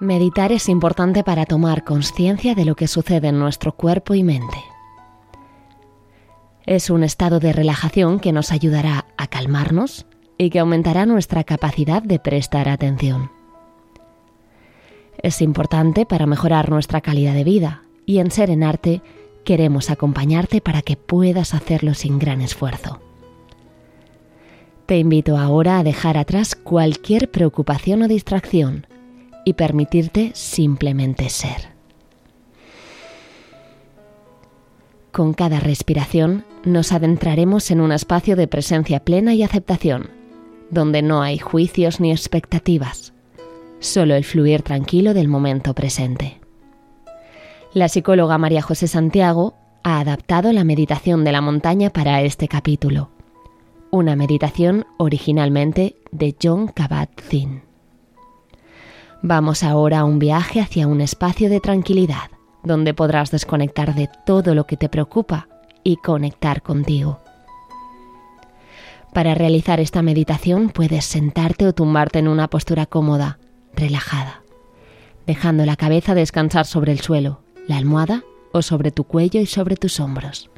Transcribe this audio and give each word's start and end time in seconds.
Meditar 0.00 0.52
es 0.52 0.68
importante 0.68 1.24
para 1.24 1.44
tomar 1.44 1.82
conciencia 1.82 2.54
de 2.54 2.64
lo 2.64 2.76
que 2.76 2.86
sucede 2.86 3.28
en 3.28 3.38
nuestro 3.40 3.72
cuerpo 3.72 4.14
y 4.14 4.22
mente. 4.22 4.58
Es 6.66 6.88
un 6.88 7.02
estado 7.02 7.40
de 7.40 7.52
relajación 7.52 8.20
que 8.20 8.30
nos 8.30 8.52
ayudará 8.52 9.06
a 9.16 9.26
calmarnos 9.26 10.06
y 10.36 10.50
que 10.50 10.60
aumentará 10.60 11.04
nuestra 11.04 11.42
capacidad 11.42 12.00
de 12.00 12.20
prestar 12.20 12.68
atención. 12.68 13.32
Es 15.20 15.42
importante 15.42 16.06
para 16.06 16.26
mejorar 16.26 16.70
nuestra 16.70 17.00
calidad 17.00 17.34
de 17.34 17.42
vida 17.42 17.82
y 18.06 18.18
en 18.18 18.30
Serenarte 18.30 19.02
queremos 19.42 19.90
acompañarte 19.90 20.60
para 20.60 20.82
que 20.82 20.96
puedas 20.96 21.54
hacerlo 21.54 21.94
sin 21.94 22.20
gran 22.20 22.40
esfuerzo. 22.40 23.00
Te 24.86 24.98
invito 24.98 25.36
ahora 25.36 25.80
a 25.80 25.82
dejar 25.82 26.16
atrás 26.16 26.54
cualquier 26.54 27.32
preocupación 27.32 28.02
o 28.02 28.08
distracción 28.08 28.86
y 29.48 29.54
permitirte 29.54 30.30
simplemente 30.34 31.30
ser. 31.30 31.70
Con 35.10 35.32
cada 35.32 35.58
respiración 35.58 36.44
nos 36.64 36.92
adentraremos 36.92 37.70
en 37.70 37.80
un 37.80 37.92
espacio 37.92 38.36
de 38.36 38.46
presencia 38.46 39.00
plena 39.00 39.32
y 39.32 39.42
aceptación, 39.42 40.10
donde 40.68 41.00
no 41.00 41.22
hay 41.22 41.38
juicios 41.38 41.98
ni 41.98 42.10
expectativas, 42.10 43.14
solo 43.80 44.16
el 44.16 44.24
fluir 44.24 44.60
tranquilo 44.60 45.14
del 45.14 45.28
momento 45.28 45.74
presente. 45.74 46.38
La 47.72 47.88
psicóloga 47.88 48.36
María 48.36 48.60
José 48.60 48.86
Santiago 48.86 49.54
ha 49.82 49.98
adaptado 49.98 50.52
la 50.52 50.64
meditación 50.64 51.24
de 51.24 51.32
la 51.32 51.40
montaña 51.40 51.88
para 51.88 52.20
este 52.20 52.48
capítulo, 52.48 53.08
una 53.90 54.14
meditación 54.14 54.84
originalmente 54.98 55.96
de 56.12 56.36
John 56.38 56.68
Kabat-Zinn. 56.68 57.67
Vamos 59.22 59.64
ahora 59.64 60.00
a 60.00 60.04
un 60.04 60.18
viaje 60.18 60.60
hacia 60.60 60.86
un 60.86 61.00
espacio 61.00 61.50
de 61.50 61.60
tranquilidad, 61.60 62.30
donde 62.62 62.94
podrás 62.94 63.30
desconectar 63.32 63.94
de 63.94 64.08
todo 64.24 64.54
lo 64.54 64.66
que 64.66 64.76
te 64.76 64.88
preocupa 64.88 65.48
y 65.82 65.96
conectar 65.96 66.62
contigo. 66.62 67.20
Para 69.12 69.34
realizar 69.34 69.80
esta 69.80 70.02
meditación 70.02 70.68
puedes 70.70 71.04
sentarte 71.04 71.66
o 71.66 71.72
tumbarte 71.72 72.20
en 72.20 72.28
una 72.28 72.48
postura 72.48 72.86
cómoda, 72.86 73.38
relajada, 73.74 74.42
dejando 75.26 75.66
la 75.66 75.76
cabeza 75.76 76.14
descansar 76.14 76.66
sobre 76.66 76.92
el 76.92 77.00
suelo, 77.00 77.40
la 77.66 77.76
almohada 77.76 78.22
o 78.52 78.62
sobre 78.62 78.92
tu 78.92 79.04
cuello 79.04 79.40
y 79.40 79.46
sobre 79.46 79.76
tus 79.76 79.98
hombros. 79.98 80.50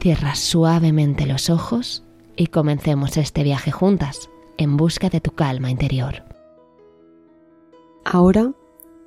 Cierra 0.00 0.34
suavemente 0.34 1.26
los 1.26 1.48
ojos 1.50 2.02
y 2.36 2.48
comencemos 2.48 3.16
este 3.16 3.44
viaje 3.44 3.70
juntas 3.70 4.30
en 4.56 4.76
busca 4.76 5.10
de 5.10 5.20
tu 5.20 5.32
calma 5.32 5.70
interior. 5.70 6.27
Ahora 8.10 8.54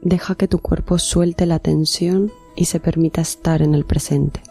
deja 0.03 0.35
que 0.35 0.47
tu 0.47 0.59
cuerpo 0.59 0.99
suelte 0.99 1.47
la 1.47 1.57
tensión 1.57 2.31
y 2.55 2.65
se 2.65 2.79
permita 2.79 3.19
estar 3.19 3.63
en 3.63 3.73
el 3.73 3.83
presente. 3.83 4.43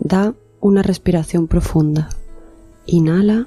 Da 0.00 0.34
una 0.58 0.82
respiración 0.82 1.46
profunda. 1.46 2.08
Inhala 2.86 3.46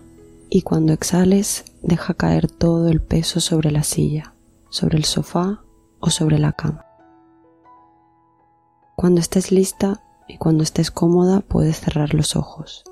y 0.49 0.61
cuando 0.61 0.93
exhales 0.93 1.65
deja 1.81 2.13
caer 2.13 2.49
todo 2.49 2.87
el 2.87 3.01
peso 3.01 3.41
sobre 3.41 3.71
la 3.71 3.83
silla, 3.83 4.35
sobre 4.69 4.97
el 4.97 5.03
sofá 5.03 5.63
o 5.99 6.09
sobre 6.09 6.39
la 6.39 6.53
cama. 6.53 6.85
Cuando 8.95 9.19
estés 9.19 9.51
lista 9.51 10.01
y 10.29 10.37
cuando 10.37 10.63
estés 10.63 10.91
cómoda 10.91 11.41
puedes 11.41 11.81
cerrar 11.81 12.13
los 12.13 12.37
ojos. 12.37 12.85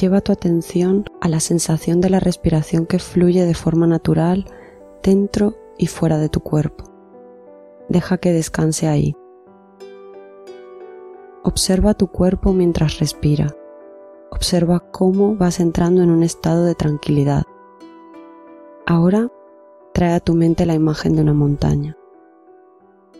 Lleva 0.00 0.22
tu 0.22 0.32
atención 0.32 1.04
a 1.20 1.28
la 1.28 1.40
sensación 1.40 2.00
de 2.00 2.08
la 2.08 2.20
respiración 2.20 2.86
que 2.86 2.98
fluye 2.98 3.44
de 3.44 3.54
forma 3.54 3.86
natural 3.86 4.46
dentro 5.04 5.54
y 5.76 5.86
fuera 5.86 6.18
de 6.18 6.28
tu 6.28 6.40
cuerpo. 6.40 6.84
Deja 7.88 8.16
que 8.18 8.32
descanse 8.32 8.88
ahí. 8.88 9.14
Observa 11.42 11.92
tu 11.92 12.06
cuerpo 12.08 12.54
mientras 12.54 12.98
respira. 12.98 13.54
Observa 14.30 14.80
cómo 14.80 15.36
vas 15.36 15.60
entrando 15.60 16.02
en 16.02 16.10
un 16.10 16.22
estado 16.22 16.64
de 16.64 16.74
tranquilidad. 16.74 17.44
Ahora 18.86 19.30
trae 19.92 20.14
a 20.14 20.20
tu 20.20 20.34
mente 20.34 20.64
la 20.64 20.74
imagen 20.74 21.14
de 21.14 21.22
una 21.22 21.34
montaña. 21.34 21.96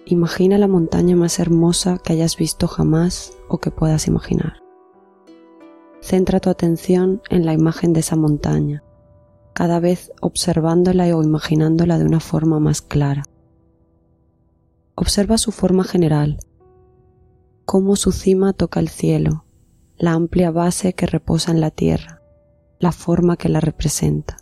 Imagina 0.06 0.58
la 0.58 0.68
montaña 0.68 1.16
más 1.16 1.38
hermosa 1.38 1.98
que 1.98 2.14
hayas 2.14 2.36
visto 2.36 2.66
jamás 2.66 3.36
o 3.48 3.58
que 3.58 3.70
puedas 3.70 4.08
imaginar. 4.08 4.62
Centra 6.00 6.40
tu 6.40 6.50
atención 6.50 7.22
en 7.28 7.46
la 7.46 7.52
imagen 7.52 7.92
de 7.92 8.00
esa 8.00 8.16
montaña 8.16 8.82
cada 9.54 9.80
vez 9.80 10.12
observándola 10.20 11.04
o 11.16 11.22
imaginándola 11.22 11.98
de 11.98 12.04
una 12.04 12.20
forma 12.20 12.60
más 12.60 12.82
clara. 12.82 13.22
Observa 14.96 15.38
su 15.38 15.52
forma 15.52 15.84
general, 15.84 16.38
cómo 17.64 17.96
su 17.96 18.12
cima 18.12 18.52
toca 18.52 18.80
el 18.80 18.88
cielo, 18.88 19.44
la 19.96 20.12
amplia 20.12 20.50
base 20.50 20.92
que 20.92 21.06
reposa 21.06 21.52
en 21.52 21.60
la 21.60 21.70
tierra, 21.70 22.20
la 22.80 22.92
forma 22.92 23.36
que 23.36 23.48
la 23.48 23.60
representa. 23.60 24.36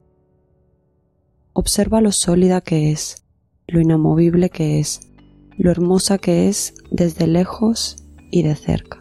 Observa 1.53 2.01
lo 2.01 2.13
sólida 2.13 2.63
que 2.63 2.91
es, 2.91 3.25
lo 3.67 3.81
inamovible 3.81 4.49
que 4.49 4.81
es, 4.81 5.01
lo 5.59 5.71
hermosa 5.71 6.19
que 6.19 6.49
es 6.49 6.75
desde 6.91 7.27
lejos 7.27 7.97
y 8.31 8.43
de 8.43 8.55
cerca. 8.55 8.99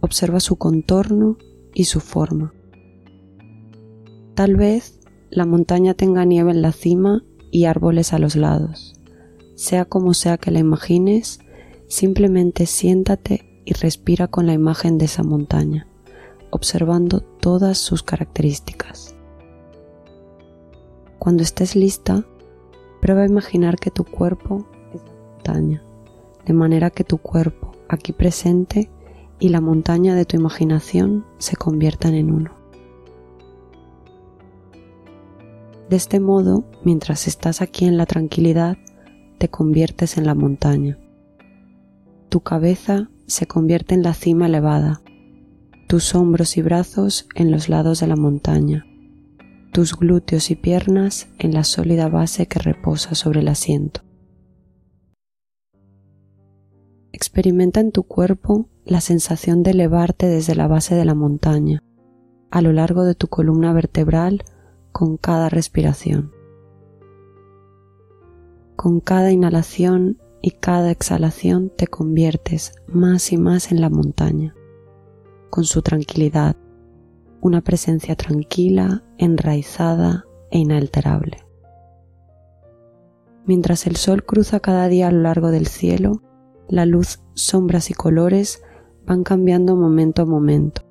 Observa 0.00 0.40
su 0.40 0.56
contorno 0.56 1.38
y 1.74 1.84
su 1.84 2.00
forma. 2.00 2.52
Tal 4.40 4.56
vez 4.56 4.98
la 5.28 5.44
montaña 5.44 5.92
tenga 5.92 6.24
nieve 6.24 6.50
en 6.50 6.62
la 6.62 6.72
cima 6.72 7.22
y 7.50 7.66
árboles 7.66 8.14
a 8.14 8.18
los 8.18 8.36
lados. 8.36 8.94
Sea 9.54 9.84
como 9.84 10.14
sea 10.14 10.38
que 10.38 10.50
la 10.50 10.60
imagines, 10.60 11.40
simplemente 11.88 12.64
siéntate 12.64 13.62
y 13.66 13.74
respira 13.74 14.28
con 14.28 14.46
la 14.46 14.54
imagen 14.54 14.96
de 14.96 15.04
esa 15.04 15.22
montaña, 15.24 15.88
observando 16.48 17.20
todas 17.20 17.76
sus 17.76 18.02
características. 18.02 19.14
Cuando 21.18 21.42
estés 21.42 21.76
lista, 21.76 22.24
prueba 23.02 23.24
a 23.24 23.28
imaginar 23.28 23.76
que 23.76 23.90
tu 23.90 24.04
cuerpo 24.04 24.66
es 24.94 25.02
la 25.02 25.12
montaña, 25.34 25.82
de 26.46 26.54
manera 26.54 26.88
que 26.88 27.04
tu 27.04 27.18
cuerpo, 27.18 27.72
aquí 27.90 28.14
presente, 28.14 28.90
y 29.38 29.50
la 29.50 29.60
montaña 29.60 30.14
de 30.14 30.24
tu 30.24 30.38
imaginación 30.38 31.26
se 31.36 31.56
conviertan 31.56 32.14
en 32.14 32.32
uno. 32.32 32.59
De 35.90 35.96
este 35.96 36.20
modo, 36.20 36.62
mientras 36.84 37.26
estás 37.26 37.60
aquí 37.60 37.84
en 37.84 37.96
la 37.96 38.06
tranquilidad, 38.06 38.78
te 39.38 39.48
conviertes 39.48 40.18
en 40.18 40.24
la 40.24 40.36
montaña. 40.36 40.96
Tu 42.28 42.42
cabeza 42.42 43.10
se 43.26 43.46
convierte 43.48 43.96
en 43.96 44.04
la 44.04 44.14
cima 44.14 44.46
elevada, 44.46 45.02
tus 45.88 46.14
hombros 46.14 46.56
y 46.56 46.62
brazos 46.62 47.26
en 47.34 47.50
los 47.50 47.68
lados 47.68 47.98
de 47.98 48.06
la 48.06 48.14
montaña, 48.14 48.86
tus 49.72 49.96
glúteos 49.96 50.52
y 50.52 50.54
piernas 50.54 51.28
en 51.40 51.54
la 51.54 51.64
sólida 51.64 52.08
base 52.08 52.46
que 52.46 52.60
reposa 52.60 53.16
sobre 53.16 53.40
el 53.40 53.48
asiento. 53.48 54.02
Experimenta 57.10 57.80
en 57.80 57.90
tu 57.90 58.04
cuerpo 58.04 58.68
la 58.84 59.00
sensación 59.00 59.64
de 59.64 59.72
elevarte 59.72 60.28
desde 60.28 60.54
la 60.54 60.68
base 60.68 60.94
de 60.94 61.04
la 61.04 61.16
montaña, 61.16 61.82
a 62.52 62.62
lo 62.62 62.72
largo 62.72 63.02
de 63.02 63.16
tu 63.16 63.26
columna 63.26 63.72
vertebral 63.72 64.44
con 64.92 65.16
cada 65.16 65.48
respiración. 65.48 66.32
Con 68.76 69.00
cada 69.00 69.30
inhalación 69.30 70.18
y 70.42 70.52
cada 70.52 70.90
exhalación 70.90 71.70
te 71.76 71.86
conviertes 71.86 72.74
más 72.86 73.32
y 73.32 73.36
más 73.36 73.72
en 73.72 73.80
la 73.80 73.90
montaña, 73.90 74.54
con 75.50 75.64
su 75.64 75.82
tranquilidad, 75.82 76.56
una 77.40 77.60
presencia 77.60 78.16
tranquila, 78.16 79.04
enraizada 79.18 80.24
e 80.50 80.58
inalterable. 80.58 81.38
Mientras 83.46 83.86
el 83.86 83.96
sol 83.96 84.24
cruza 84.24 84.60
cada 84.60 84.88
día 84.88 85.08
a 85.08 85.12
lo 85.12 85.22
largo 85.22 85.50
del 85.50 85.66
cielo, 85.66 86.22
la 86.68 86.86
luz, 86.86 87.20
sombras 87.34 87.90
y 87.90 87.94
colores 87.94 88.62
van 89.06 89.24
cambiando 89.24 89.76
momento 89.76 90.22
a 90.22 90.26
momento, 90.26 90.82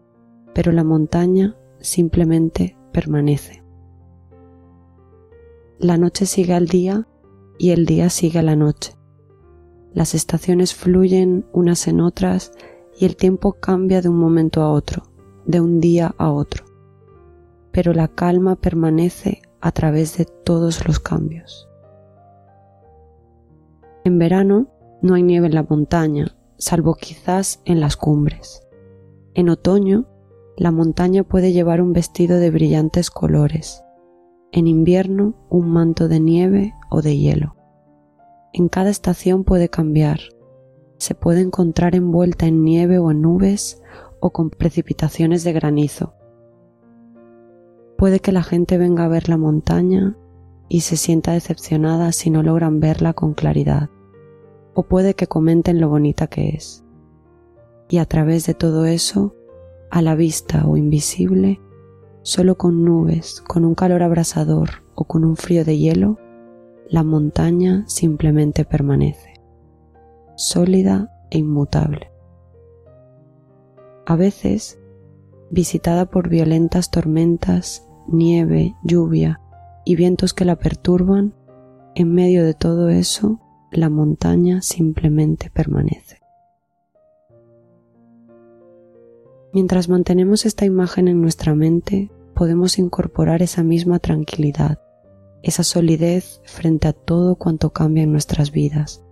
pero 0.54 0.72
la 0.72 0.84
montaña 0.84 1.56
simplemente 1.80 2.78
permanece. 2.92 3.64
La 5.80 5.98
noche 5.98 6.26
sigue 6.26 6.54
al 6.54 6.68
día 6.68 7.08
y 7.58 7.70
el 7.70 7.86
día 7.86 8.10
sigue 8.10 8.40
a 8.40 8.44
la 8.44 8.58
noche. 8.58 8.98
Las 9.94 10.14
estaciones 10.14 10.76
fluyen 10.76 11.46
unas 11.54 11.88
en 11.88 12.02
otras 12.02 12.52
y 13.00 13.06
el 13.06 13.16
tiempo 13.16 13.54
cambia 13.54 14.02
de 14.02 14.10
un 14.10 14.18
momento 14.18 14.62
a 14.62 14.74
otro, 14.74 15.04
de 15.46 15.62
un 15.62 15.80
día 15.80 16.14
a 16.18 16.34
otro. 16.34 16.66
Pero 17.72 17.94
la 17.94 18.10
calma 18.10 18.58
permanece 18.58 19.42
a 19.62 19.72
través 19.72 20.18
de 20.18 20.26
todos 20.26 20.86
los 20.86 21.00
cambios. 21.00 21.70
En 24.04 24.20
verano 24.20 24.68
no 25.02 25.14
hay 25.14 25.24
nieve 25.24 25.48
en 25.48 25.56
la 25.56 25.64
montaña, 25.64 26.36
salvo 26.58 26.96
quizás 26.96 27.62
en 27.64 27.80
las 27.80 27.96
cumbres. 27.96 28.68
En 29.34 29.48
otoño, 29.48 30.10
la 30.58 30.72
montaña 30.72 31.24
puede 31.24 31.54
llevar 31.54 31.82
un 31.82 31.94
vestido 31.94 32.38
de 32.38 32.52
brillantes 32.52 33.10
colores 33.10 33.82
en 34.52 34.68
invierno 34.68 35.36
un 35.50 35.70
manto 35.70 36.08
de 36.08 36.20
nieve 36.20 36.74
o 36.90 37.02
de 37.02 37.18
hielo. 37.18 37.56
En 38.54 38.68
cada 38.68 38.90
estación 38.90 39.44
puede 39.44 39.70
cambiar. 39.70 40.20
Se 40.98 41.16
puede 41.16 41.42
encontrar 41.42 41.96
envuelta 41.96 42.48
en 42.48 42.64
nieve 42.64 42.98
o 42.98 43.12
en 43.12 43.22
nubes 43.22 43.82
o 44.20 44.32
con 44.32 44.50
precipitaciones 44.50 45.44
de 45.44 45.54
granizo. 45.54 46.14
Puede 47.98 48.20
que 48.20 48.32
la 48.32 48.44
gente 48.44 48.78
venga 48.78 49.06
a 49.06 49.10
ver 49.10 49.30
la 49.30 49.38
montaña 49.38 50.18
y 50.68 50.82
se 50.82 50.98
sienta 50.98 51.34
decepcionada 51.34 52.12
si 52.12 52.30
no 52.30 52.44
logran 52.44 52.80
verla 52.80 53.14
con 53.14 53.34
claridad, 53.34 53.90
o 54.74 54.84
puede 54.84 55.16
que 55.16 55.28
comenten 55.28 55.82
lo 55.82 55.90
bonita 55.90 56.28
que 56.28 56.50
es. 56.50 56.86
Y 57.90 57.98
a 57.98 58.06
través 58.06 58.46
de 58.46 58.54
todo 58.54 58.86
eso, 58.86 59.36
a 59.90 60.02
la 60.02 60.16
vista 60.16 60.66
o 60.68 60.78
invisible, 60.78 61.60
solo 62.30 62.60
con 62.60 62.86
nubes, 62.86 63.42
con 63.42 63.66
un 63.66 63.74
calor 63.74 64.04
abrasador 64.04 64.84
o 64.94 65.06
con 65.06 65.26
un 65.26 65.36
frío 65.36 65.66
de 65.66 65.80
hielo, 65.80 66.20
la 66.88 67.02
montaña 67.04 67.86
simplemente 67.88 68.66
permanece, 68.66 69.34
sólida 70.36 71.12
e 71.32 71.40
inmutable. 71.40 72.12
A 74.06 74.16
veces, 74.16 74.78
visitada 75.50 76.06
por 76.06 76.30
violentas 76.30 76.92
tormentas, 76.92 77.88
nieve, 78.08 78.76
lluvia 78.84 79.42
y 79.84 79.96
vientos 79.96 80.36
que 80.36 80.46
la 80.46 80.56
perturban, 80.56 81.34
en 81.96 82.14
medio 82.14 82.46
de 82.46 82.54
todo 82.54 82.90
eso, 82.90 83.40
la 83.72 83.90
montaña 83.90 84.62
simplemente 84.62 85.50
permanece. 85.50 86.20
Mientras 89.52 89.90
mantenemos 89.90 90.46
esta 90.46 90.66
imagen 90.66 91.08
en 91.08 91.24
nuestra 91.24 91.56
mente, 91.56 92.12
podemos 92.40 92.80
incorporar 92.80 93.42
esa 93.42 93.64
misma 93.64 94.00
tranquilidad, 94.00 94.80
esa 95.44 95.62
solidez 95.62 96.40
frente 96.46 96.88
a 96.88 96.94
todo 96.94 97.36
cuanto 97.36 97.74
cambia 97.74 98.04
en 98.04 98.14
nuestras 98.14 98.54
vidas, 98.54 99.04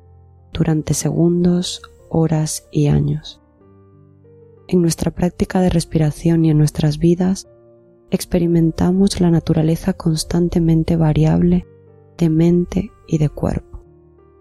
durante 0.53 0.94
segundos, 0.94 1.81
horas 2.09 2.69
y 2.71 2.88
años. 2.88 3.41
En 4.69 4.81
nuestra 4.81 5.12
práctica 5.12 5.59
de 5.59 5.69
respiración 5.69 6.45
y 6.45 6.51
en 6.51 6.57
nuestras 6.57 7.00
vidas, 7.00 7.50
experimentamos 8.12 9.19
la 9.19 9.29
naturaleza 9.29 9.91
constantemente 9.91 10.95
variable 10.95 11.68
de 12.18 12.29
mente 12.29 12.91
y 13.09 13.18
de 13.18 13.27
cuerpo, 13.27 13.83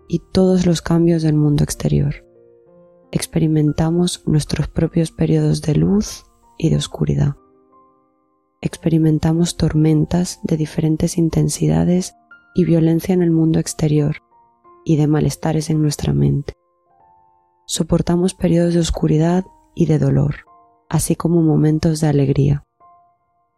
y 0.06 0.21
todos 0.31 0.65
los 0.65 0.81
cambios 0.81 1.25
del 1.25 1.35
mundo 1.35 1.65
exterior. 1.65 2.25
Experimentamos 3.11 4.23
nuestros 4.29 4.69
propios 4.69 5.11
periodos 5.11 5.61
de 5.61 5.75
luz 5.75 6.25
y 6.56 6.71
de 6.71 6.77
oscuridad. 6.77 7.35
Experimentamos 8.67 9.57
tormentas 9.57 10.41
de 10.43 10.57
diferentes 10.57 11.19
intensidades 11.19 12.17
y 12.53 12.65
violencia 12.65 13.13
en 13.13 13.23
el 13.23 13.31
mundo 13.31 13.61
exterior 13.61 14.17
y 14.85 14.97
de 14.97 15.07
malestares 15.07 15.71
en 15.71 15.81
nuestra 15.81 16.13
mente. 16.13 16.55
Soportamos 17.69 18.35
periodos 18.35 18.75
de 18.75 18.81
oscuridad 18.81 19.45
y 19.77 19.87
de 19.87 20.01
dolor, 20.01 20.47
así 20.89 21.15
como 21.15 21.43
momentos 21.43 22.01
de 22.01 22.09
alegría 22.09 22.67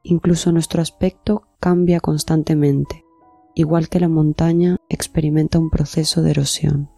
Incluso 0.02 0.52
nuestro 0.52 0.82
aspecto 0.82 1.44
cambia 1.58 2.00
constantemente, 2.00 3.06
igual 3.54 3.88
que 3.88 4.00
la 4.00 4.08
montaña 4.08 4.76
experimenta 4.90 5.58
un 5.58 5.70
proceso 5.70 6.20
de 6.20 6.32
erosión. 6.32 6.90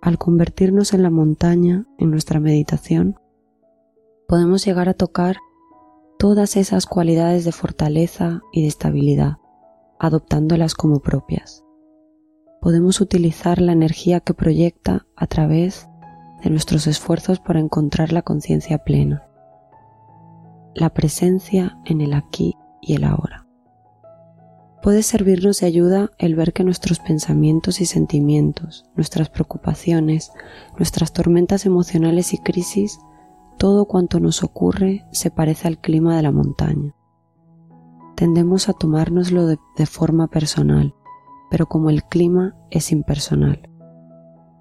Al 0.00 0.16
convertirnos 0.16 0.94
en 0.94 1.02
la 1.02 1.10
montaña 1.10 1.84
en 1.98 2.10
nuestra 2.10 2.40
meditación, 2.40 3.20
podemos 4.26 4.64
llegar 4.64 4.88
a 4.88 4.94
tocar 4.94 5.36
todas 6.20 6.56
esas 6.56 6.86
cualidades 6.86 7.44
de 7.44 7.50
fortaleza 7.50 8.42
y 8.52 8.62
de 8.62 8.68
estabilidad, 8.68 9.38
adoptándolas 9.98 10.74
como 10.74 11.00
propias. 11.00 11.64
Podemos 12.60 13.00
utilizar 13.00 13.60
la 13.60 13.72
energía 13.72 14.20
que 14.20 14.34
proyecta 14.34 15.06
a 15.16 15.26
través 15.26 15.88
de 16.44 16.50
nuestros 16.50 16.86
esfuerzos 16.86 17.40
para 17.40 17.58
encontrar 17.58 18.12
la 18.12 18.22
conciencia 18.22 18.78
plena 18.78 19.26
la 20.74 20.90
presencia 20.90 21.78
en 21.84 22.00
el 22.00 22.14
aquí 22.14 22.56
y 22.80 22.94
el 22.94 23.04
ahora. 23.04 23.46
Puede 24.82 25.02
servirnos 25.02 25.60
de 25.60 25.66
ayuda 25.66 26.10
el 26.18 26.36
ver 26.36 26.52
que 26.52 26.64
nuestros 26.64 27.00
pensamientos 27.00 27.80
y 27.80 27.86
sentimientos, 27.86 28.86
nuestras 28.94 29.28
preocupaciones, 29.28 30.32
nuestras 30.78 31.12
tormentas 31.12 31.66
emocionales 31.66 32.32
y 32.32 32.38
crisis, 32.38 32.98
todo 33.60 33.84
cuanto 33.84 34.20
nos 34.20 34.42
ocurre 34.42 35.04
se 35.12 35.30
parece 35.30 35.68
al 35.68 35.78
clima 35.78 36.16
de 36.16 36.22
la 36.22 36.32
montaña. 36.32 36.94
Tendemos 38.16 38.70
a 38.70 38.72
tomárnoslo 38.72 39.46
de, 39.46 39.58
forma 39.84 40.28
personal, 40.28 40.94
pero 41.50 41.66
como 41.66 41.90
el 41.90 42.02
clima 42.04 42.56
es 42.70 42.90
impersonal. 42.90 43.68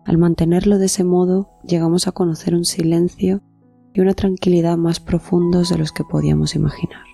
Al 0.06 0.18
mantenerlo 0.18 0.78
de 0.78 0.88
ese 0.88 1.06
modo, 1.06 1.50
llegamos 1.64 2.10
a 2.10 2.12
conocer 2.12 2.54
un 2.54 2.66
silencio 2.66 3.42
y 3.94 4.02
una 4.02 4.16
tranquilidad 4.16 4.76
más 4.76 5.00
profundos 5.00 5.70
de 5.70 5.78
los 5.78 5.94
que 5.94 6.04
podíamos 6.04 6.54
imaginar, 6.56 7.06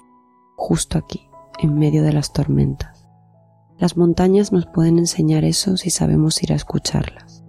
justo 0.55 0.97
aquí, 0.97 1.29
en 1.59 1.77
medio 1.77 2.01
de 2.01 2.13
las 2.13 2.33
tormentas. 2.33 3.07
Las 3.77 3.95
montañas 3.95 4.51
nos 4.51 4.65
pueden 4.65 4.97
enseñar 4.97 5.43
eso 5.43 5.77
si 5.77 5.91
sabemos 5.91 6.41
ir 6.41 6.51
a 6.51 6.55
escucharlas. 6.55 7.44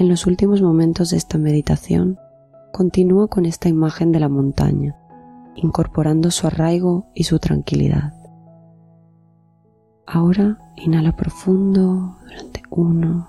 En 0.00 0.08
los 0.08 0.24
últimos 0.24 0.62
momentos 0.62 1.10
de 1.10 1.18
esta 1.18 1.36
meditación, 1.36 2.18
continúo 2.72 3.28
con 3.28 3.44
esta 3.44 3.68
imagen 3.68 4.12
de 4.12 4.20
la 4.20 4.30
montaña, 4.30 4.96
incorporando 5.56 6.30
su 6.30 6.46
arraigo 6.46 7.10
y 7.14 7.24
su 7.24 7.38
tranquilidad. 7.38 8.14
Ahora 10.06 10.58
inhala 10.76 11.14
profundo 11.14 12.16
durante 12.22 12.62
uno, 12.70 13.28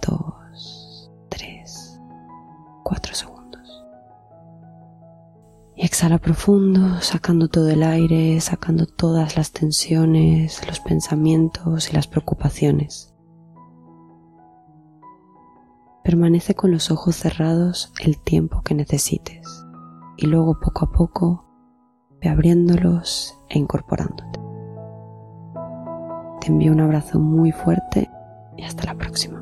dos, 0.00 1.10
segundos. 3.12 3.84
Y 5.76 5.84
exhala 5.84 6.16
profundo, 6.16 7.02
sacando 7.02 7.48
todo 7.48 7.68
el 7.68 7.82
aire, 7.82 8.40
sacando 8.40 8.86
todas 8.86 9.36
las 9.36 9.52
tensiones, 9.52 10.66
los 10.66 10.80
pensamientos 10.80 11.90
y 11.90 11.92
las 11.92 12.06
preocupaciones. 12.06 13.11
Permanece 16.04 16.54
con 16.54 16.72
los 16.72 16.90
ojos 16.90 17.16
cerrados 17.16 17.92
el 18.00 18.18
tiempo 18.18 18.62
que 18.62 18.74
necesites 18.74 19.64
y 20.16 20.26
luego 20.26 20.58
poco 20.60 20.84
a 20.86 20.92
poco 20.92 21.44
ve 22.20 22.28
abriéndolos 22.28 23.38
e 23.48 23.58
incorporándote. 23.58 24.40
Te 26.40 26.48
envío 26.48 26.72
un 26.72 26.80
abrazo 26.80 27.20
muy 27.20 27.52
fuerte 27.52 28.10
y 28.56 28.64
hasta 28.64 28.86
la 28.86 28.94
próxima. 28.96 29.41